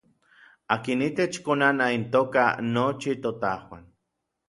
Akin 0.75 0.99
itech 1.09 1.35
konanaj 1.45 1.91
intoka 1.99 2.45
nochi 2.73 3.11
totajuan. 3.23 3.83